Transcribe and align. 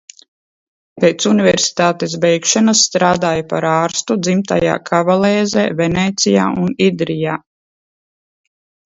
Pēc 1.03 1.25
universitātes 1.31 2.13
beigšanas 2.23 2.79
strādāja 2.87 3.43
par 3.51 3.67
ārstu 3.71 4.17
dzimtajā 4.27 4.77
Kavalēzē, 4.89 5.67
Venēcijā 5.83 6.47
un 6.63 6.73
Idrijā. 6.87 7.37